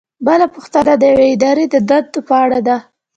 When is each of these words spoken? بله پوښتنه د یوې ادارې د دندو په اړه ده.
بله 0.27 0.45
پوښتنه 0.55 0.93
د 0.97 1.03
یوې 1.13 1.27
ادارې 1.35 1.65
د 1.73 1.75
دندو 1.89 2.19
په 2.27 2.33
اړه 2.43 2.59
ده. 2.67 2.77